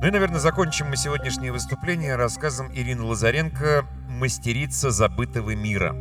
[0.00, 5.94] Ну и, наверное, закончим мы сегодняшнее выступление рассказом Ирины Лазаренко «Мастерица забытого мира».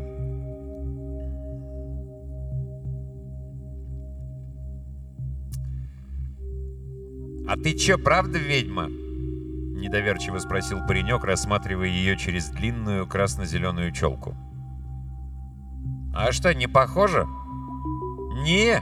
[7.46, 14.34] «А ты чё, правда ведьма?»— недоверчиво спросил паренек, рассматривая ее через длинную красно-зеленую челку.
[16.16, 17.28] «А что, не похоже?»
[18.44, 18.82] «Не!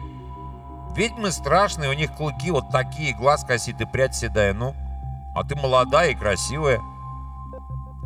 [0.95, 4.75] Ведьмы страшные, у них клыки вот такие, глаз косит и прядь седая, ну.
[5.37, 6.81] А ты молодая и красивая».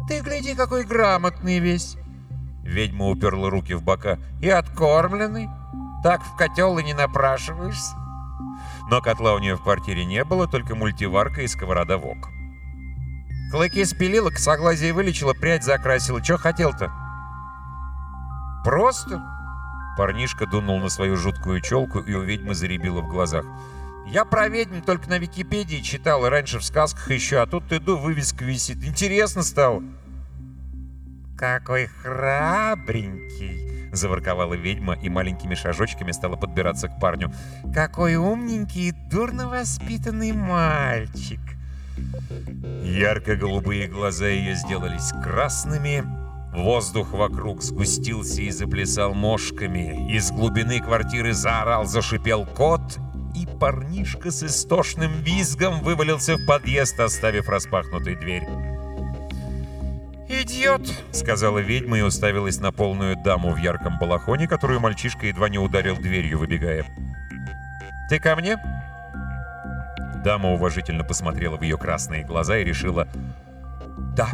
[0.08, 1.96] «Ты гляди, какой грамотный весь!»
[2.64, 4.20] Ведьма уперла руки в бока.
[4.42, 5.50] «И откормленный.
[6.04, 7.96] Так в котел и не напрашиваешься».
[8.90, 12.28] Но котла у нее в квартире не было, только мультиварка и сковорода вок.
[13.52, 16.22] Клыки спилила, косоглазие вылечила, прядь закрасила.
[16.22, 16.92] Че хотел-то?
[18.66, 19.22] Просто?
[19.98, 23.46] Парнишка дунул на свою жуткую челку, и у ведьмы заребило в глазах.
[24.08, 27.98] Я про ведьм только на Википедии читал, и раньше в сказках еще, а тут иду,
[27.98, 28.84] вывеска висит.
[28.84, 29.84] Интересно стало.
[31.38, 37.32] «Какой храбренький!»— заворковала ведьма и маленькими шажочками стала подбираться к парню.
[37.74, 41.40] «Какой умненький и дурно воспитанный мальчик!»
[42.84, 46.04] Ярко-голубые глаза ее сделались красными,
[46.54, 53.00] воздух вокруг сгустился и заплясал мошками, из глубины квартиры заорал, зашипел кот,
[53.36, 58.44] и парнишка с истошным визгом вывалился в подъезд, оставив распахнутой дверь.
[60.28, 60.81] «Идиот!»—
[61.12, 65.97] сказала ведьма и уставилась на полную даму в ярком балахоне, которую мальчишка едва не ударил
[65.97, 66.86] дверью, выбегая.
[68.09, 68.58] «Ты ко мне?»
[70.24, 73.08] Дама уважительно посмотрела в ее красные глаза и решила
[74.16, 74.30] «Да».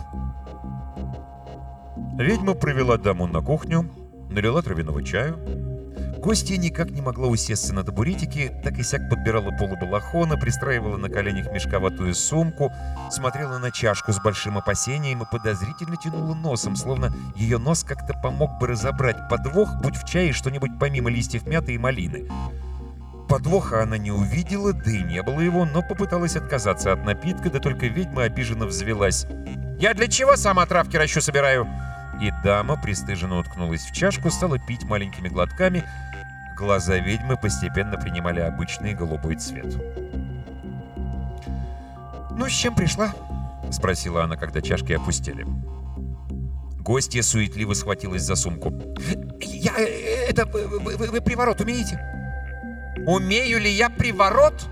[2.17, 3.89] Ведьма провела даму на кухню,
[4.29, 5.37] налила травяного чаю,
[6.27, 9.77] Гостья никак не могла усесться на табуретике, так и сяк подбирала полы
[10.37, 12.69] пристраивала на коленях мешковатую сумку,
[13.09, 18.59] смотрела на чашку с большим опасением и подозрительно тянула носом, словно ее нос как-то помог
[18.59, 22.29] бы разобрать подвох, будь в чае что-нибудь помимо листьев мяты и малины.
[23.29, 27.59] Подвоха она не увидела, да и не было его, но попыталась отказаться от напитка, да
[27.59, 29.25] только ведьма обиженно взвелась.
[29.79, 31.65] «Я для чего сама травки ращу собираю?»
[32.21, 35.83] И дама пристыженно уткнулась в чашку, стала пить маленькими глотками,
[36.57, 39.75] Глаза ведьмы постепенно принимали обычный голубой цвет.
[42.31, 43.13] «Ну, с чем пришла?»—
[43.71, 45.45] спросила она, когда чашки опустили.
[46.79, 48.73] Гостья суетливо схватилась за сумку.
[49.39, 49.73] «Я...
[49.77, 50.47] Э, это...
[50.47, 52.01] Вы, вы, вы приворот умеете?»
[53.05, 54.65] «Умею ли я приворот?»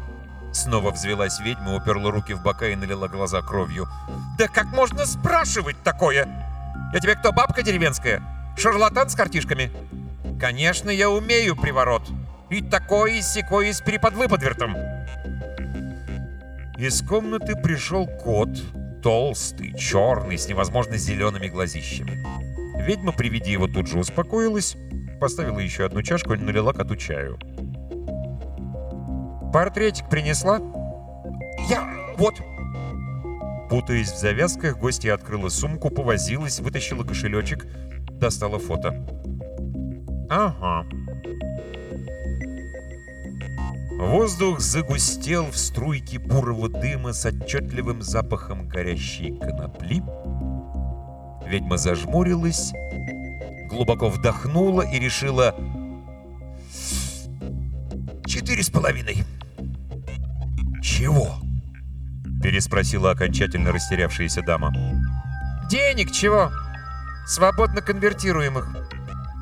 [0.54, 3.88] Снова взвелась ведьма, уперла руки в бока и налила глаза кровью.
[4.40, 6.28] «Да как можно спрашивать такое?
[6.94, 8.24] Я тебе кто, бабка деревенская?
[8.58, 9.72] Шарлатан с картишками?»
[10.40, 12.04] Конечно, я умею приворот.
[12.50, 14.76] И такой, и секой, и с переподвыподвертом.
[16.78, 18.50] Из комнаты пришел кот,
[19.02, 22.24] толстый, черный, с невозможно зелеными глазищами.
[22.86, 24.76] Ведьма при виде его тут же успокоилась,
[25.22, 27.40] поставила еще одну чашку и налила коту чаю.
[29.54, 30.60] «Портретик принесла?»
[31.70, 31.88] «Я...
[32.18, 32.36] вот...»
[33.70, 37.66] Путаясь в завязках, гостья открыла сумку, повозилась, вытащила кошелечек,
[38.12, 38.94] достала фото.
[40.30, 40.86] Ага.
[43.92, 50.04] Воздух загустел в струйке бурого дыма с отчетливым запахом горящей конопли.
[51.48, 52.74] Ведьма зажмурилась,
[53.70, 55.56] глубоко вдохнула и решила
[58.26, 59.24] «Четыре с половиной».
[60.82, 61.36] «Чего?»—
[62.44, 64.74] переспросила окончательно растерявшаяся дама.
[65.70, 66.52] «Денег чего?
[67.28, 68.85] Свободно конвертируемых.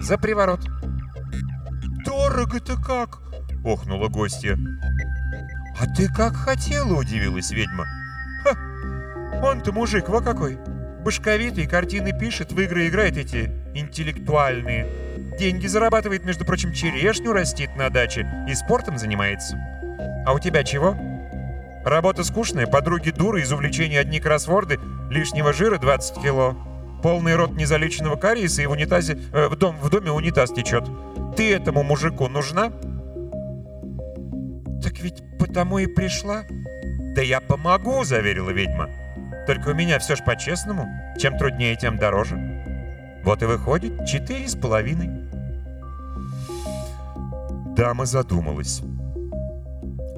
[0.03, 0.59] За приворот».
[2.05, 3.19] «Дорого-то как!»—
[3.65, 4.57] охнула гостья.
[5.79, 7.85] «А ты как хотела!»— удивилась ведьма.
[8.43, 8.57] «Ха!
[9.41, 10.59] Он-то мужик, во какой!
[11.03, 14.87] Башковитый, картины пишет, в игры играет эти интеллектуальные.
[15.39, 19.57] Деньги зарабатывает, между прочим, черешню растит на даче и спортом занимается.
[20.25, 20.97] А у тебя чего?
[21.85, 24.79] Работа скучная, подруги дуры, из увлечения одни кроссворды,
[25.09, 26.72] лишнего жира 20 кило.
[27.03, 29.19] Полный рот незалеченного кариеса и в унитазе...
[29.33, 30.85] Э, в, дом, в доме унитаз течет.
[31.35, 32.71] Ты этому мужику нужна?»
[34.81, 36.43] «Так ведь потому и пришла?»
[37.13, 38.89] «Да я помогу»,— заверила ведьма.
[39.45, 40.87] «Только у меня все ж по-честному.
[41.19, 42.39] Чем труднее, тем дороже.
[43.25, 45.09] Вот и выходит четыре с половиной».
[47.75, 48.81] Дама задумалась.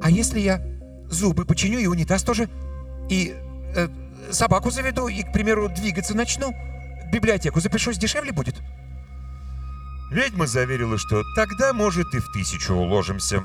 [0.03, 0.61] «А если я
[1.09, 2.47] зубы починю и унитаз тоже?
[3.09, 3.33] И
[3.75, 3.87] э,
[4.29, 6.53] собаку заведу и, к примеру, двигаться начну?
[7.15, 8.55] Библиотеку запишусь, дешевле будет?»
[10.11, 13.41] Ведьма заверила, что тогда, может, и в тысячу уложимся.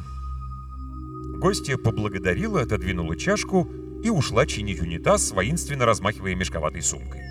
[1.39, 3.71] Гостья поблагодарила, отодвинула чашку
[4.03, 7.23] и ушла чинить унитаз, воинственно размахивая мешковатой сумкой.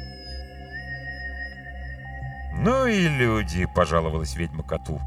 [2.62, 4.98] «Ну и люди»,— пожаловалась ведьма коту.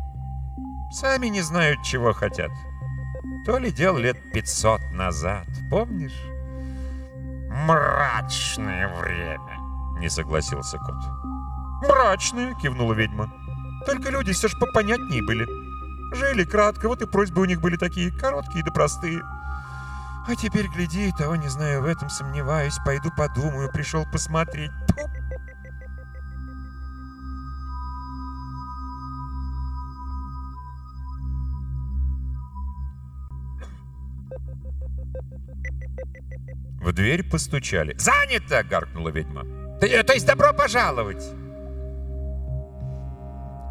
[0.92, 2.50] «Сами не знают, чего хотят.
[3.46, 6.20] То ли дело лет пятьсот назад, помнишь?»
[7.48, 9.56] «Мрачное время»,—
[10.02, 10.96] не согласился кот.
[11.88, 13.32] «Мрачное»,— кивнула ведьма.
[13.86, 15.46] «Только люди все ж попонятнее были.
[16.14, 19.22] Жили кратко, вот и просьбы у них были такие короткие да простые.
[20.28, 24.70] А теперь, гляди, того не знаю, в этом сомневаюсь, пойду подумаю, пришел посмотреть.
[36.80, 37.96] В дверь постучали.
[37.98, 39.44] «Занято!»— гаркнула ведьма.
[39.82, 41.24] То, то есть добро пожаловать!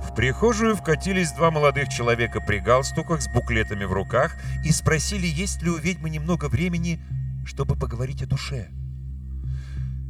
[0.03, 4.35] В прихожую вкатились два молодых человека при галстуках с буклетами в руках
[4.65, 6.99] и спросили, есть ли у ведьмы немного времени,
[7.45, 8.67] чтобы поговорить о душе.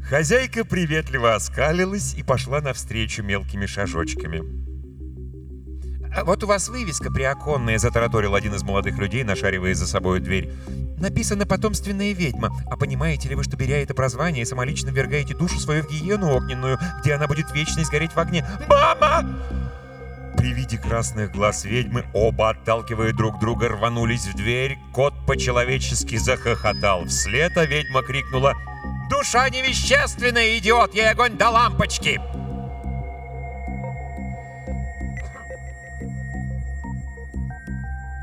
[0.10, 4.42] Хозяйка приветливо оскалилась и пошла навстречу мелкими шажочками.
[6.16, 10.52] А вот у вас вывеска приоконная, затараторил один из молодых людей, нашаривая за собой дверь.
[10.98, 12.50] Написано «Потомственная ведьма».
[12.70, 16.78] А понимаете ли вы, что, беря это прозвание, самолично ввергаете душу свою в гиену огненную,
[17.02, 18.46] где она будет вечно сгореть в огне?
[18.68, 19.26] «Мама!»
[20.38, 24.78] При виде красных глаз ведьмы оба, отталкивая друг друга, рванулись в дверь.
[24.94, 28.54] Кот по-человечески захохотал вслед, а ведьма крикнула
[29.10, 30.94] «Душа невещественная, идиот!
[30.94, 32.20] Ей огонь до лампочки!»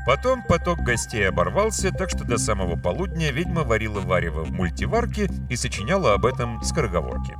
[0.09, 5.55] Потом поток гостей оборвался, так что до самого полудня ведьма варила варево в мультиварке и
[5.55, 7.35] сочиняла об этом скороговорки.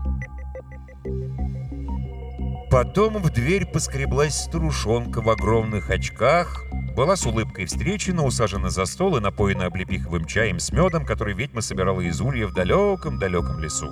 [2.69, 6.63] Потом в дверь поскреблась старушонка в огромных очках,
[6.95, 11.61] была с улыбкой встречена, усажена за стол и напоена облепиховым чаем с медом, который ведьма
[11.61, 13.91] собирала из улья в далеком-далеком лесу.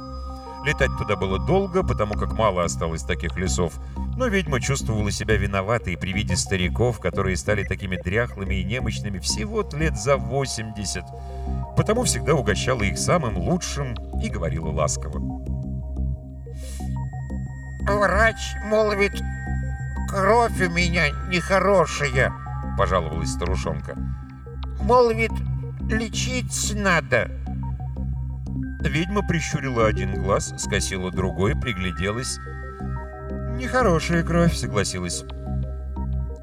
[0.68, 3.80] Летать туда было долго, потому как мало осталось таких лесов,
[4.18, 9.66] но ведьма чувствовала себя виноватой при виде стариков, которые стали такими дряхлыми и немощными всего
[9.72, 11.06] лет за 80,
[11.78, 15.22] потому всегда угощала их самым лучшим и говорила ласково.
[17.84, 18.36] «Врач
[18.66, 19.14] молвит,
[20.10, 22.34] кровь у меня нехорошая»,—
[22.78, 23.96] пожаловалась старушонка.
[24.82, 25.32] «Молвит,
[25.90, 27.47] лечить надо».
[28.88, 32.40] Ведьма прищурила один глаз, скосила другой, пригляделась.
[33.58, 35.24] «Нехорошая кровь»,— согласилась.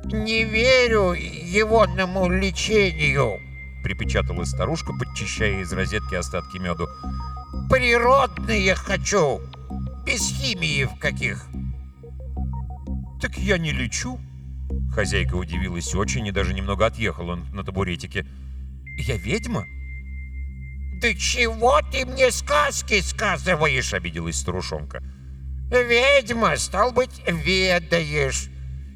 [0.05, 3.41] «Не верю егонному лечению»,—
[3.83, 6.87] припечатала старушка, подчищая из розетки остатки меду.
[7.71, 9.41] «Природные хочу,
[10.05, 11.47] без химии в каких».
[13.23, 14.21] «Так я не лечу».
[14.95, 18.27] Хозяйка удивилась очень и даже немного отъехала на табуретике.
[18.99, 19.65] «Я ведьма?»
[21.05, 25.03] «Да чего ты мне сказки сказываешь?»— обиделась старушонка.
[25.71, 28.49] «Ведьма, стал быть, ведаешь.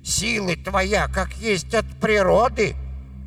[0.02, 2.74] Силы твоя, как есть от природы.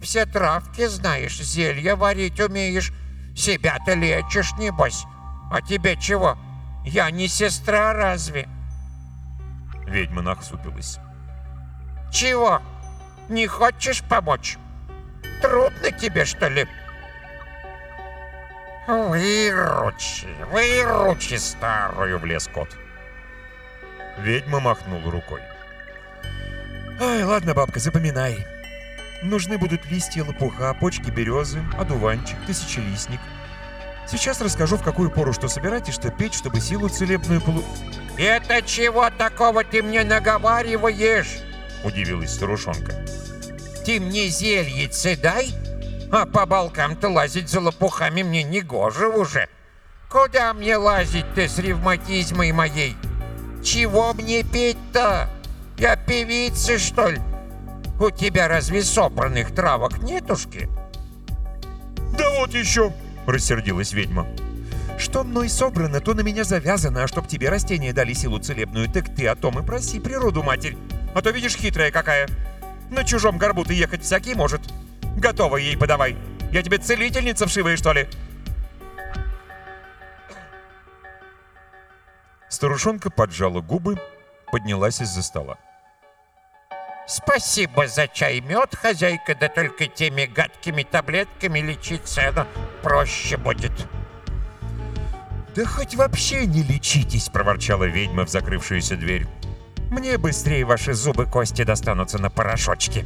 [0.02, 2.92] Все травки знаешь, зелья варить умеешь.
[3.36, 5.04] Себя-то лечишь, небось.
[5.52, 6.36] А тебе чего?
[6.84, 8.50] Я не сестра разве?»
[9.86, 10.98] Ведьма нахсупилась.
[12.12, 12.60] «Чего?
[13.30, 14.58] Не хочешь помочь?
[15.40, 16.68] Трудно тебе, что ли?»
[18.88, 22.70] «Выручи, выручи старую!»— влез кот.
[24.18, 25.42] Ведьма махнула рукой.
[27.00, 28.46] Ай, ладно, бабка, запоминай.
[29.24, 33.20] Нужны будут листья лопуха, почки березы, одуванчик, тысячелистник.
[34.08, 37.64] Сейчас расскажу, в какую пору что собирать и что петь, чтобы силу целебную полу...
[38.18, 41.40] «Это чего такого ты мне наговариваешь?»—
[41.84, 42.94] удивилась старушонка.
[43.84, 45.50] «Ты мне зельицы дай,
[46.12, 49.48] а по балкам-то лазить за лопухами мне не гоже уже.
[50.10, 52.98] Куда мне лазить-то с ревматизмой моей?
[53.64, 55.30] Чего мне петь-то?
[55.78, 57.22] Я певица, что ли?
[58.00, 60.70] У тебя разве собранных травок нетушки?»
[62.18, 62.92] «Да вот еще!»—
[63.26, 64.28] рассердилась ведьма.
[64.98, 69.14] Что мной собрано, то на меня завязано, а чтоб тебе растения дали силу целебную, так
[69.16, 70.78] ты о том и проси природу, матерь.
[71.16, 72.28] А то видишь, хитрая какая.
[72.92, 74.62] На чужом горбу ты ехать всякий может.
[75.18, 76.18] Готово ей подавай.
[76.52, 78.08] Я тебе целительница вшивая, что ли?»
[82.50, 83.98] Старушонка поджала губы,
[84.52, 85.58] поднялась из-за стола.
[87.08, 92.48] «Спасибо за чай мед, хозяйка, да только теми гадкими таблетками лечиться она
[92.84, 93.72] проще будет».
[95.56, 99.28] «Да хоть вообще не лечитесь!»— проворчала ведьма в закрывшуюся дверь.
[99.90, 103.06] «Мне быстрее ваши зубы кости достанутся на порошочке!»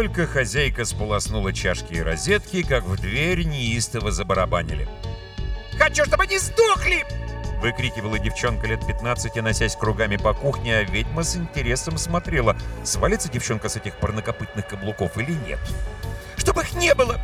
[0.00, 4.88] Только хозяйка сполоснула чашки и розетки, как в дверь неистово забарабанили.
[5.78, 7.04] «Хочу, чтобы они сдохли!»
[7.60, 13.68] Выкрикивала девчонка лет 15, носясь кругами по кухне, а ведьма с интересом смотрела, свалится девчонка
[13.68, 15.58] с этих парнокопытных каблуков или нет.
[16.38, 17.20] «Чтобы их не было!»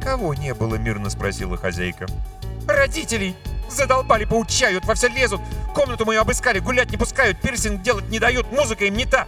[0.00, 2.06] «Кого не было?»— мирно спросила хозяйка.
[2.68, 3.34] «Родителей!
[3.68, 5.40] Задолбали, поучают, во все лезут!
[5.74, 9.26] Комнату мою обыскали, гулять не пускают, пирсинг делать не дают, музыка им не та!»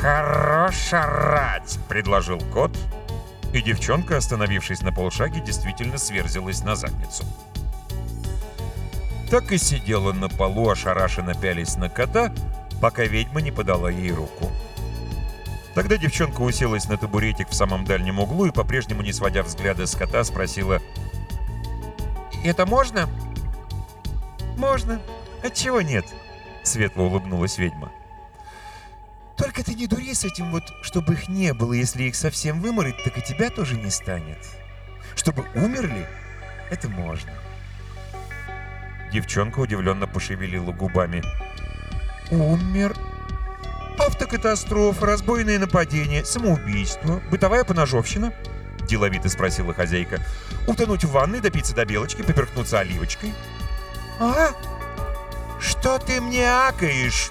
[0.00, 2.76] «Хорош орать!»— предложил кот,
[3.52, 7.24] и девчонка, остановившись на полшаге, действительно сверзилась на задницу.
[9.30, 12.32] Так и сидела на полу, ошарашенно пялись на кота,
[12.80, 14.50] пока ведьма не подала ей руку.
[15.74, 19.94] Тогда девчонка уселась на табуретик в самом дальнем углу и, по-прежнему не сводя взгляда с
[19.94, 20.80] кота, спросила
[22.44, 23.08] «Это можно?»
[24.56, 25.00] «Можно.
[25.42, 26.06] Отчего нет?»—
[26.62, 27.90] светло улыбнулась ведьма.
[29.36, 31.72] «Только ты не дури с этим вот, чтобы их не было.
[31.72, 34.38] Если их совсем выморить, так и тебя тоже не станет.
[35.14, 36.06] Чтобы умерли,
[36.70, 37.32] это можно».
[39.12, 41.22] Девчонка удивленно пошевелила губами.
[42.30, 42.96] «Умер?
[43.98, 48.32] Автокатастрофа, разбойное нападение, самоубийство, бытовая поножовщина?»
[48.82, 50.20] Деловито спросила хозяйка.
[50.66, 53.34] «Утонуть в ванной, допиться до белочки, поперхнуться оливочкой?»
[54.18, 54.50] «А?
[55.60, 57.30] Что ты мне акаешь?»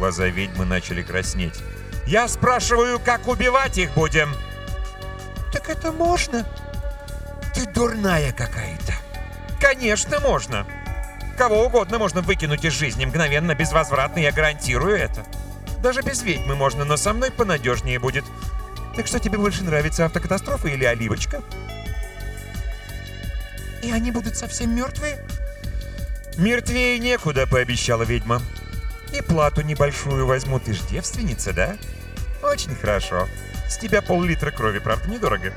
[0.00, 1.60] Глаза ведьмы начали краснеть.
[2.06, 4.34] «Я спрашиваю, как убивать их будем?»
[5.52, 6.46] «Так это можно?»
[7.54, 8.94] «Ты дурная какая-то!»
[9.60, 10.66] «Конечно можно!»
[11.36, 15.22] Кого угодно можно выкинуть из жизни мгновенно, безвозвратно, я гарантирую это.
[15.82, 18.24] Даже без ведьмы можно, но со мной понадежнее будет.
[18.96, 21.42] Так что тебе больше нравится, автокатастрофа или оливочка?
[23.82, 25.22] И они будут совсем мертвые?
[26.38, 28.40] Мертвее некуда, пообещала ведьма.
[29.12, 31.76] И плату небольшую возьму, ты ж девственница, да?
[32.42, 33.28] Очень хорошо.
[33.68, 35.52] С тебя пол-литра крови, правда, недорого.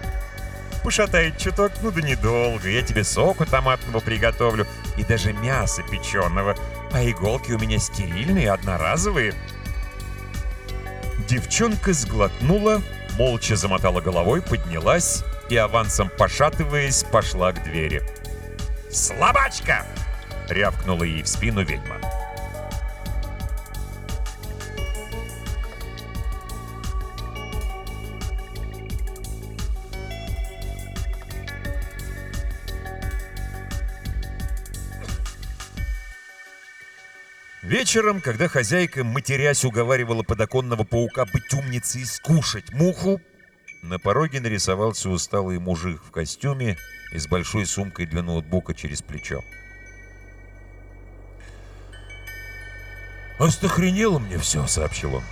[0.84, 2.70] Пошатает чуток, ну да недолго.
[2.70, 4.68] Я тебе соку томатного приготовлю
[4.98, 6.58] и даже мясо печеного.
[6.92, 9.34] А иголки у меня стерильные, одноразовые.
[11.28, 12.82] Девчонка сглотнула,
[13.18, 18.04] молча замотала головой, поднялась и, авансом пошатываясь, пошла к двери.
[18.92, 19.86] «Слабачка!»—
[20.50, 21.98] рявкнула ей в спину ведьма.
[37.64, 43.22] Вечером, когда хозяйка, матерясь, уговаривала подоконного паука быть умницей и скушать муху,
[43.82, 46.78] на пороге нарисовался усталый мужик в костюме
[47.14, 49.42] и с большой сумкой для ноутбука через плечо.
[53.40, 55.24] «Остохренело мне все»,— сообщил он.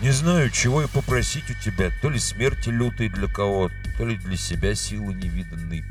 [0.00, 4.16] «Не знаю, чего и попросить у тебя, то ли смерти лютой для кого, то ли
[4.16, 5.84] для себя силы невиданной».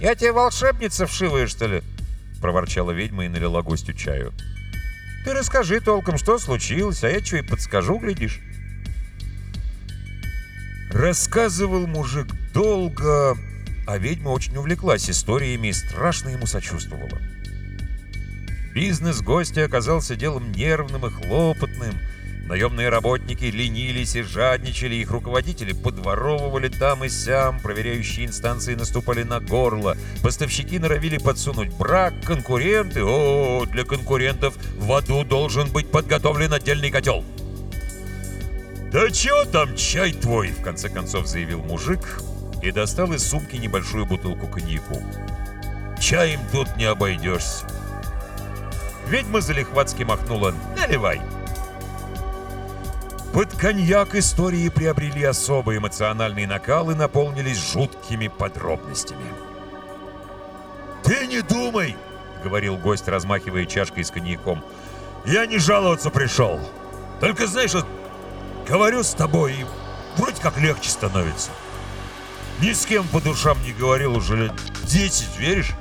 [0.00, 1.82] «Я тебе волшебница вшивая, что ли?»—
[2.40, 4.32] проворчала ведьма и налила гостю чаю.
[5.24, 8.40] «Ты расскажи толком, что случилось, а я что и подскажу, глядишь».
[10.90, 13.36] Рассказывал мужик долго,
[13.86, 17.18] а ведьма очень увлеклась историями и страшно ему сочувствовала.
[18.74, 21.94] Бизнес гостя оказался делом нервным и хлопотным.
[22.50, 29.38] Наемные работники ленились и жадничали, их руководители подворовывали там и сям, проверяющие инстанции наступали на
[29.38, 36.90] горло, поставщики норовили подсунуть брак, конкуренты, о, для конкурентов в аду должен быть подготовлен отдельный
[36.90, 37.22] котел.
[38.90, 42.20] «Да чё там чай твой?»— в конце концов заявил мужик
[42.64, 45.00] и достал из сумки небольшую бутылку коньяку.
[46.00, 47.64] «Чаем тут не обойдешься».
[49.06, 51.20] Ведьма залихватски махнула «Наливай».
[53.32, 59.24] Под коньяк истории приобрели особый эмоциональный накал и наполнились жуткими подробностями.
[61.04, 61.96] «Ты не думай!»—
[62.44, 64.64] говорил гость, размахивая чашкой с коньяком.
[65.24, 66.58] «Я не жаловаться пришел.
[67.20, 67.86] Только, знаешь, вот
[68.68, 69.66] говорю с тобой, и
[70.16, 71.50] вроде как легче становится.
[72.60, 74.52] Ни с кем по душам не говорил уже лет
[74.84, 75.72] десять, веришь?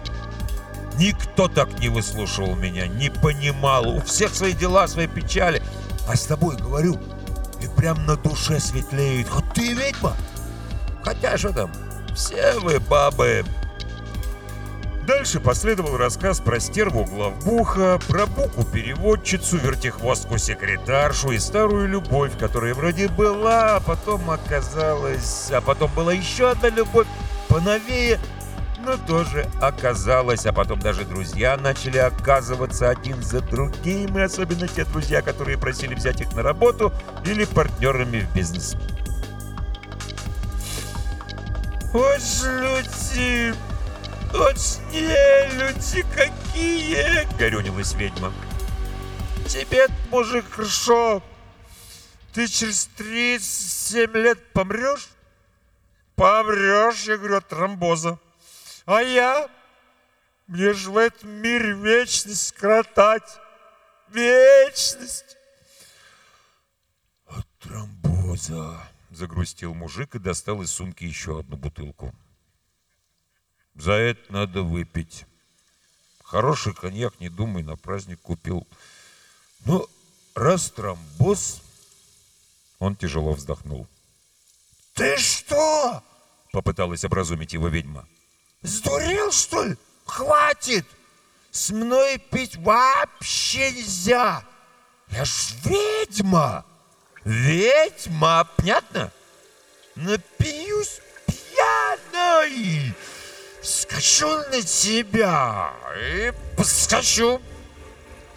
[0.98, 3.88] Никто так не выслушивал меня, не понимал.
[3.88, 5.63] У всех свои дела, свои печали.
[6.08, 7.00] А с тобой говорю,
[7.62, 9.30] и прям на душе светлеет.
[9.30, 10.16] Вот ты ведьма.
[11.04, 11.72] Хотя что там,
[12.16, 13.44] все вы бабы.
[15.10, 23.78] Дальше последовал рассказ про стерву главбуха, про буку-переводчицу, вертихвостку-секретаршу и старую любовь, которая вроде была,
[23.78, 25.50] а потом оказалась...
[25.51, 27.08] А потом была еще одна любовь,
[27.48, 28.20] поновее,
[28.89, 30.46] но тоже оказалась.
[30.48, 35.93] А потом даже друзья начали оказываться один за другим, и особенно те друзья, которые просили
[35.93, 36.91] взять их на работу
[37.24, 38.75] или партнерами в бизнес.
[41.93, 43.53] Вот люди...
[44.31, 48.31] «Точнее, люди какие!»— горюнилась ведьма.
[49.48, 51.24] «Тебе, мужик, хорошо.
[52.34, 55.10] Ты через 37 лет помрешь?»
[56.15, 58.19] «Помрешь, я говорю, от тромбоза.
[58.89, 59.48] А я?
[60.48, 63.39] Мне же в этом мире вечность кротать.
[64.08, 65.38] Вечность!»
[67.27, 68.81] «От тромбоза!»—
[69.12, 72.15] загрустил мужик и достал из сумки еще одну бутылку.
[73.75, 75.27] За это надо выпить.
[76.24, 78.67] Хороший коньяк, не думай, на праздник купил.
[79.65, 79.88] Ну,
[80.34, 81.62] раз тромбоз...
[82.79, 83.86] Он тяжело вздохнул.
[84.93, 86.03] «Ты что?»—
[86.51, 88.08] попыталась образумить его ведьма.
[88.62, 89.78] «Сдурел, что ли?
[90.06, 90.86] Хватит!
[91.51, 94.44] С мной пить вообще нельзя!
[95.10, 96.66] Я ж ведьма!
[97.24, 99.12] Ведьма, понятно?
[99.96, 102.94] Напьюсь пьяной!»
[103.62, 107.42] скачу на тебя и поскочу.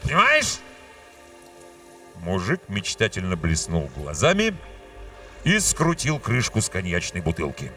[0.02, 0.59] Понимаешь?
[2.17, 4.57] Мужик мечтательно блеснул глазами
[5.45, 7.73] и скрутил крышку с коньячной бутылки.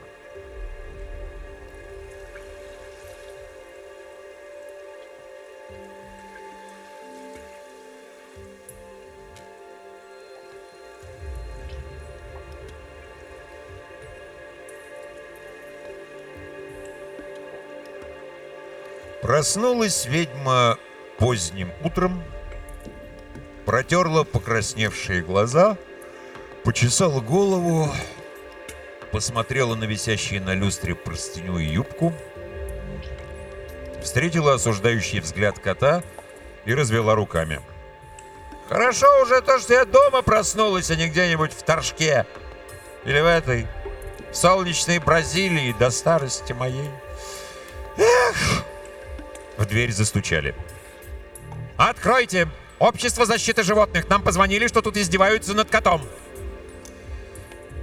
[19.22, 20.78] Проснулась ведьма
[21.18, 22.24] поздним утром,
[23.66, 25.78] протерла покрасневшие глаза,
[26.64, 27.92] почесала голову,
[29.12, 32.14] посмотрела на висящие на люстре простыню и юбку,
[34.04, 36.04] встретила осуждающий взгляд кота
[36.66, 37.62] и развела руками.
[38.70, 42.25] «Хорошо уже то, что я дома проснулась, а не где-нибудь в Торжке
[43.06, 43.68] или в этой
[44.34, 46.90] солнечной Бразилии до старости моей.
[49.66, 50.56] Эх!» В дверь застучали.
[51.78, 52.48] «Откройте!
[52.80, 54.08] Общество защиты животных!
[54.10, 56.01] Нам позвонили, что тут издеваются над котом!»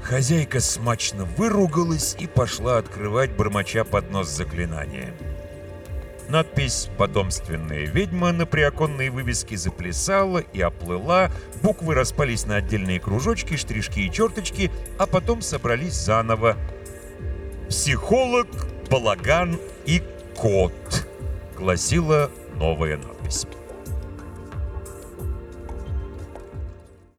[0.02, 5.14] Хозяйка смачно выругалась и пошла открывать, бормоча под нос заклинания.
[6.28, 11.30] Надпись «Потомственная ведьма» на приоконной вывеске заплясала и оплыла,
[11.62, 16.56] буквы распались на отдельные кружочки, штришки и черточки, а потом собрались заново.
[17.68, 18.48] «Психолог,
[18.88, 20.02] балаган и
[20.36, 21.06] кот»
[21.56, 23.46] гласила новая надпись.